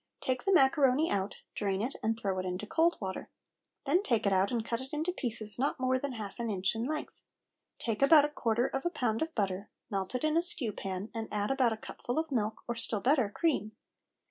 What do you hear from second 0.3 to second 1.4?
the macaroni out,